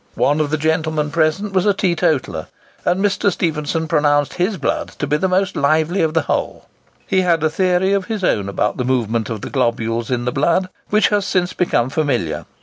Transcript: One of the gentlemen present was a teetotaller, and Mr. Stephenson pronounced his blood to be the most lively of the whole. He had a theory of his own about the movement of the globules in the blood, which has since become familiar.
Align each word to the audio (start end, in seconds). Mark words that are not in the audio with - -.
One 0.15 0.39
of 0.39 0.49
the 0.49 0.57
gentlemen 0.57 1.11
present 1.11 1.53
was 1.53 1.67
a 1.67 1.75
teetotaller, 1.75 2.47
and 2.85 3.05
Mr. 3.05 3.31
Stephenson 3.31 3.87
pronounced 3.87 4.33
his 4.33 4.57
blood 4.57 4.87
to 4.97 5.05
be 5.05 5.15
the 5.15 5.27
most 5.29 5.55
lively 5.55 6.01
of 6.01 6.15
the 6.15 6.23
whole. 6.23 6.65
He 7.05 7.21
had 7.21 7.43
a 7.43 7.51
theory 7.51 7.93
of 7.93 8.05
his 8.05 8.23
own 8.23 8.49
about 8.49 8.77
the 8.77 8.83
movement 8.83 9.29
of 9.29 9.41
the 9.41 9.51
globules 9.51 10.09
in 10.09 10.25
the 10.25 10.31
blood, 10.31 10.69
which 10.89 11.09
has 11.09 11.27
since 11.27 11.53
become 11.53 11.91
familiar. 11.91 12.47